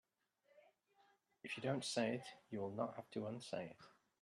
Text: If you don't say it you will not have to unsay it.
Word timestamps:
If 1.43 1.55
you 1.57 1.61
don't 1.61 1.85
say 1.85 2.15
it 2.15 2.23
you 2.49 2.59
will 2.59 2.71
not 2.71 2.95
have 2.95 3.11
to 3.11 3.27
unsay 3.27 3.65
it. 3.69 3.77